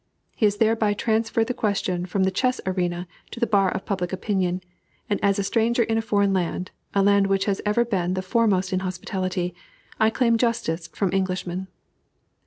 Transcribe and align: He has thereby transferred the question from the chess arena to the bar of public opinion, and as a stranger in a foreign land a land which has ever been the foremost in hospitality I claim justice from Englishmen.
He 0.35 0.47
has 0.47 0.57
thereby 0.57 0.95
transferred 0.95 1.45
the 1.45 1.53
question 1.53 2.07
from 2.07 2.23
the 2.23 2.31
chess 2.31 2.59
arena 2.65 3.07
to 3.29 3.39
the 3.39 3.45
bar 3.45 3.69
of 3.69 3.85
public 3.85 4.11
opinion, 4.11 4.63
and 5.07 5.19
as 5.23 5.37
a 5.37 5.43
stranger 5.43 5.83
in 5.83 5.95
a 5.95 6.01
foreign 6.01 6.33
land 6.33 6.71
a 6.95 7.03
land 7.03 7.27
which 7.27 7.45
has 7.45 7.61
ever 7.67 7.85
been 7.85 8.15
the 8.15 8.23
foremost 8.23 8.73
in 8.73 8.79
hospitality 8.79 9.53
I 9.99 10.09
claim 10.09 10.39
justice 10.39 10.87
from 10.87 11.13
Englishmen. 11.13 11.67